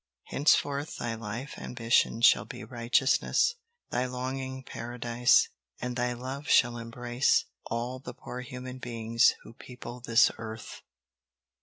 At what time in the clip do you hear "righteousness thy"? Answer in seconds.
2.63-4.07